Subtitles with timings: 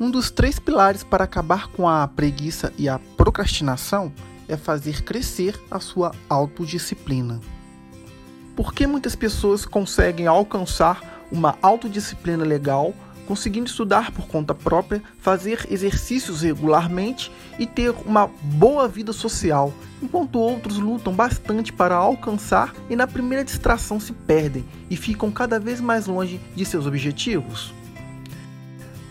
[0.00, 4.10] Um dos três pilares para acabar com a preguiça e a procrastinação
[4.48, 7.38] é fazer crescer a sua autodisciplina.
[8.56, 12.94] Por que muitas pessoas conseguem alcançar uma autodisciplina legal,
[13.26, 19.70] conseguindo estudar por conta própria, fazer exercícios regularmente e ter uma boa vida social,
[20.02, 25.60] enquanto outros lutam bastante para alcançar e na primeira distração se perdem e ficam cada
[25.60, 27.74] vez mais longe de seus objetivos?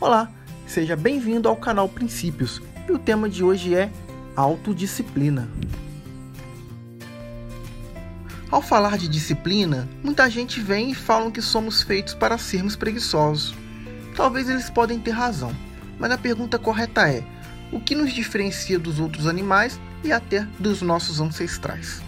[0.00, 0.30] Olá,
[0.68, 3.90] Seja bem-vindo ao canal Princípios e o tema de hoje é
[4.36, 5.48] autodisciplina.
[8.50, 13.54] Ao falar de disciplina, muita gente vem e falam que somos feitos para sermos preguiçosos.
[14.14, 15.56] Talvez eles podem ter razão,
[15.98, 17.24] mas a pergunta correta é:
[17.72, 22.02] o que nos diferencia dos outros animais e até dos nossos ancestrais?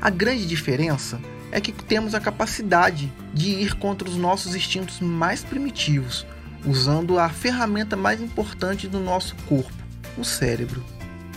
[0.00, 1.20] A grande diferença
[1.52, 6.26] é que temos a capacidade de ir contra os nossos instintos mais primitivos,
[6.64, 9.72] usando a ferramenta mais importante do nosso corpo,
[10.16, 10.82] o cérebro.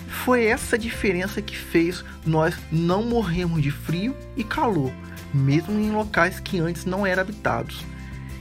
[0.07, 4.91] Foi essa diferença que fez nós não morrermos de frio e calor,
[5.33, 7.83] mesmo em locais que antes não eram habitados,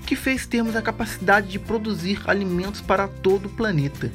[0.06, 4.11] que fez termos a capacidade de produzir alimentos para todo o planeta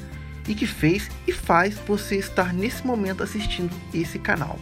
[0.48, 4.58] e que fez e faz você estar nesse momento assistindo esse canal.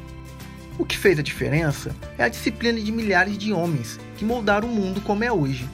[0.77, 4.73] O que fez a diferença é a disciplina de milhares de homens que moldaram o
[4.73, 5.67] mundo como é hoje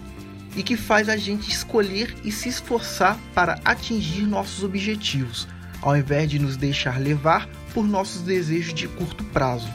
[0.55, 5.47] e que faz a gente escolher e se esforçar para atingir nossos objetivos,
[5.81, 9.69] ao invés de nos deixar levar por nossos desejos de curto prazo,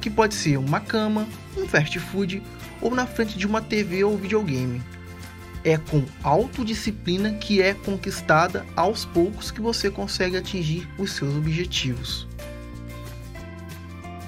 [0.00, 2.42] que pode ser uma cama, um fast food
[2.80, 4.82] ou na frente de uma TV ou videogame.
[5.62, 12.28] É com autodisciplina que é conquistada aos poucos que você consegue atingir os seus objetivos.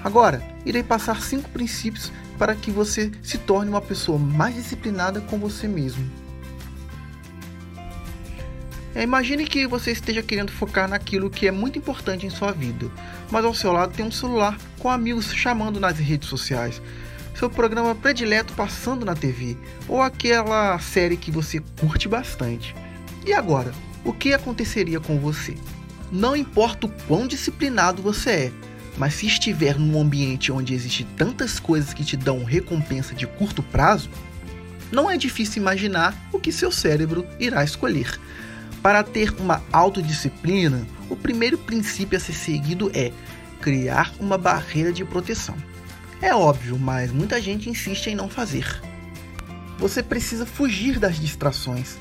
[0.07, 5.37] Agora, irei passar cinco princípios para que você se torne uma pessoa mais disciplinada com
[5.37, 6.09] você mesmo.
[8.95, 12.89] É, imagine que você esteja querendo focar naquilo que é muito importante em sua vida,
[13.33, 16.81] mas ao seu lado tem um celular com amigos chamando nas redes sociais,
[17.35, 19.57] seu programa predileto passando na TV
[19.89, 22.77] ou aquela série que você curte bastante.
[23.27, 25.57] E agora, o que aconteceria com você?
[26.13, 28.53] Não importa o quão disciplinado você é,
[28.97, 33.63] mas se estiver num ambiente onde existem tantas coisas que te dão recompensa de curto
[33.63, 34.09] prazo,
[34.91, 38.19] não é difícil imaginar o que seu cérebro irá escolher.
[38.83, 43.13] Para ter uma autodisciplina, o primeiro princípio a ser seguido é
[43.61, 45.57] criar uma barreira de proteção.
[46.23, 48.81] É óbvio, mas muita gente insiste em não fazer.
[49.79, 51.99] Você precisa fugir das distrações.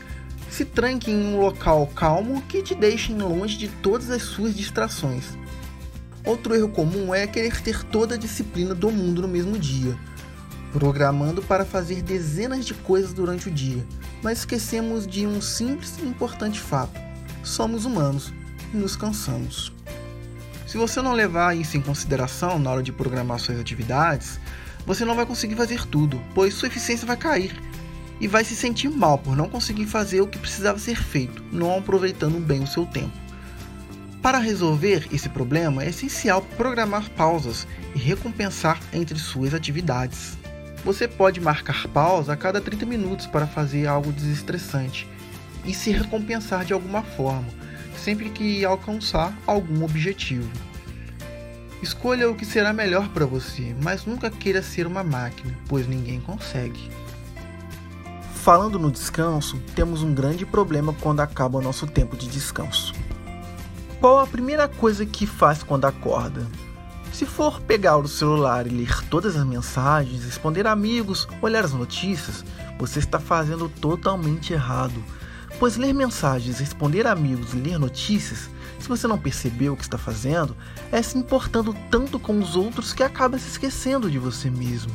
[0.49, 5.37] Se tranque em um local calmo que te deixe longe de todas as suas distrações.
[6.25, 9.95] Outro erro comum é querer ter toda a disciplina do mundo no mesmo dia,
[10.73, 13.85] programando para fazer dezenas de coisas durante o dia,
[14.23, 16.99] mas esquecemos de um simples e importante fato:
[17.43, 18.33] somos humanos
[18.73, 19.71] e nos cansamos.
[20.65, 24.39] Se você não levar isso em consideração na hora de programar suas atividades,
[24.85, 27.55] você não vai conseguir fazer tudo, pois sua eficiência vai cair
[28.19, 31.77] e vai se sentir mal por não conseguir fazer o que precisava ser feito, não
[31.77, 33.24] aproveitando bem o seu tempo.
[34.25, 40.35] Para resolver esse problema, é essencial programar pausas e recompensar entre suas atividades.
[40.83, 45.07] Você pode marcar pausa a cada 30 minutos para fazer algo desestressante
[45.63, 47.45] e se recompensar de alguma forma,
[47.99, 50.49] sempre que alcançar algum objetivo.
[51.83, 56.19] Escolha o que será melhor para você, mas nunca queira ser uma máquina, pois ninguém
[56.19, 56.89] consegue.
[58.33, 62.91] Falando no descanso, temos um grande problema quando acaba o nosso tempo de descanso.
[64.05, 66.45] Qual a primeira coisa que faz quando acorda?
[67.11, 72.45] Se for pegar o celular e ler todas as mensagens, responder amigos, olhar as notícias,
[72.77, 74.93] você está fazendo totalmente errado.
[75.57, 79.97] Pois ler mensagens, responder amigos e ler notícias, se você não percebeu o que está
[79.97, 80.55] fazendo,
[80.91, 84.93] é se importando tanto com os outros que acaba se esquecendo de você mesmo.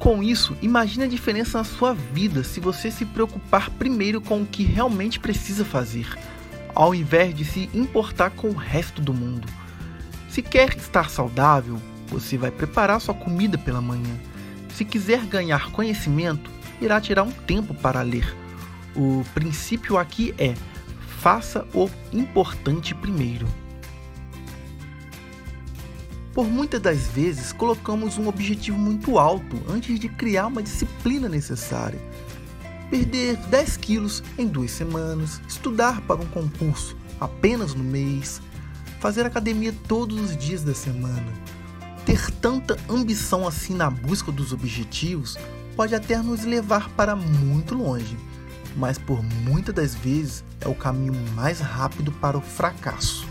[0.00, 4.46] Com isso, imagine a diferença na sua vida se você se preocupar primeiro com o
[4.46, 6.08] que realmente precisa fazer
[6.74, 9.48] ao invés de se importar com o resto do mundo.
[10.28, 11.78] Se quer estar saudável,
[12.08, 14.18] você vai preparar sua comida pela manhã.
[14.74, 18.36] Se quiser ganhar conhecimento, irá tirar um tempo para ler.
[18.96, 20.54] O princípio aqui é:
[21.18, 23.46] faça o importante primeiro.
[26.32, 32.00] Por muitas das vezes, colocamos um objetivo muito alto antes de criar uma disciplina necessária
[32.92, 38.42] perder 10 quilos em duas semanas, estudar para um concurso apenas no mês,
[39.00, 41.32] fazer academia todos os dias da semana.
[42.04, 45.38] Ter tanta ambição assim na busca dos objetivos
[45.74, 48.14] pode até nos levar para muito longe,
[48.76, 53.26] mas por muitas das vezes é o caminho mais rápido para o fracasso.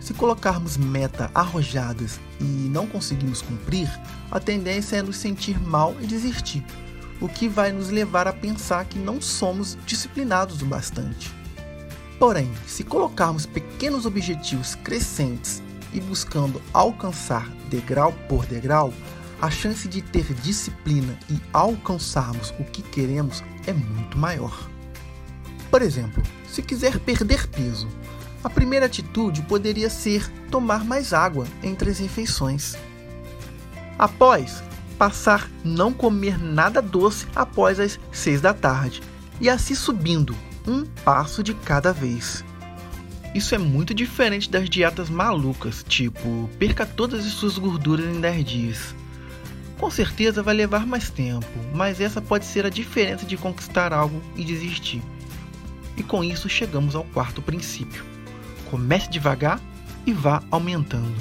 [0.00, 3.90] Se colocarmos meta arrojadas e não conseguimos cumprir,
[4.30, 6.64] a tendência é nos sentir mal e desistir,
[7.20, 11.34] o que vai nos levar a pensar que não somos disciplinados o bastante.
[12.18, 18.92] Porém, se colocarmos pequenos objetivos crescentes e buscando alcançar degrau por degrau,
[19.40, 24.68] a chance de ter disciplina e alcançarmos o que queremos é muito maior.
[25.70, 27.86] Por exemplo, se quiser perder peso,
[28.42, 32.76] a primeira atitude poderia ser tomar mais água entre as refeições.
[33.98, 34.62] Após,
[34.98, 39.02] passar não comer nada doce após as 6 da tarde
[39.40, 40.34] e assim subindo,
[40.66, 42.44] um passo de cada vez.
[43.34, 48.44] Isso é muito diferente das dietas malucas, tipo, perca todas as suas gorduras em 10
[48.44, 48.94] dias.
[49.78, 54.22] Com certeza vai levar mais tempo, mas essa pode ser a diferença de conquistar algo
[54.34, 55.02] e desistir.
[55.98, 58.04] E com isso chegamos ao quarto princípio.
[58.70, 59.60] Comece devagar
[60.06, 61.14] e vá aumentando.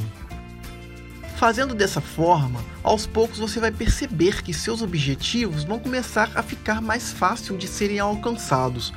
[1.37, 6.81] Fazendo dessa forma, aos poucos você vai perceber que seus objetivos vão começar a ficar
[6.81, 8.93] mais fácil de serem alcançados.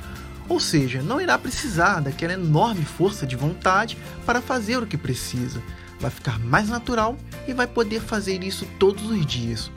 [0.47, 5.61] Ou seja, não irá precisar daquela enorme força de vontade para fazer o que precisa.
[5.99, 9.69] Vai ficar mais natural e vai poder fazer isso todos os dias.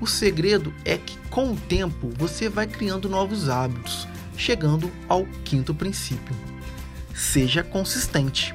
[0.00, 4.06] O segredo é que com o tempo você vai criando novos hábitos,
[4.36, 6.36] chegando ao quinto princípio.
[7.12, 8.54] Seja consistente.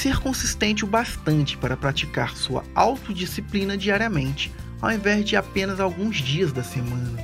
[0.00, 4.50] Ser consistente o bastante para praticar sua autodisciplina diariamente,
[4.80, 7.18] ao invés de apenas alguns dias da semana.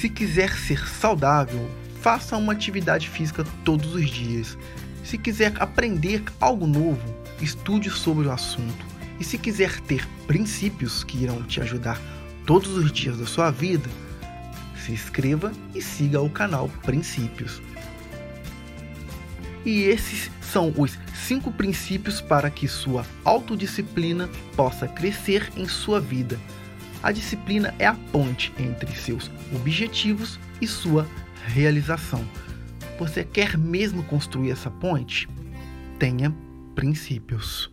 [0.00, 1.70] Se quiser ser saudável,
[2.02, 4.58] faça uma atividade física todos os dias.
[5.04, 8.84] Se quiser aprender algo novo, estude sobre o assunto.
[9.20, 12.00] E se quiser ter princípios que irão te ajudar
[12.46, 13.88] todos os dias da sua vida,
[14.84, 17.62] se inscreva e siga o canal Princípios.
[19.68, 24.26] E esses são os cinco princípios para que sua autodisciplina
[24.56, 26.40] possa crescer em sua vida.
[27.02, 31.06] A disciplina é a ponte entre seus objetivos e sua
[31.48, 32.26] realização.
[32.98, 35.28] Você quer mesmo construir essa ponte?
[35.98, 36.34] Tenha
[36.74, 37.70] princípios.